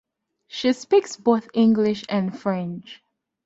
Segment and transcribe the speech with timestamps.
[0.47, 3.03] She speaks both English and French.